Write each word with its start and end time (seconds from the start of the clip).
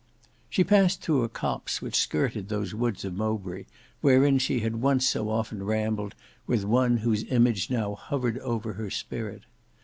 She 0.49 0.63
passed 0.63 1.03
through 1.03 1.21
a 1.21 1.29
copse 1.29 1.79
which 1.79 1.93
skirted 1.95 2.49
those 2.49 2.73
woods 2.73 3.05
of 3.05 3.13
Mowbray 3.13 3.65
wherein 4.01 4.39
she 4.39 4.61
had 4.61 4.77
once 4.81 5.05
so 5.07 5.29
often 5.29 5.61
rambled 5.61 6.15
with 6.47 6.63
one 6.63 6.97
whose 7.05 7.23
image 7.25 7.69
now 7.69 7.93
hovered 7.93 8.39
over 8.39 8.73
her 8.73 8.89
spirit. 8.89 9.43